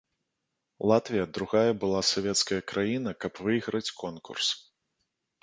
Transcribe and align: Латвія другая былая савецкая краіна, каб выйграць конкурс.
Латвія 0.91 1.25
другая 1.37 1.71
былая 1.83 2.01
савецкая 2.13 2.59
краіна, 2.73 3.09
каб 3.27 3.33
выйграць 3.45 3.93
конкурс. 4.01 4.47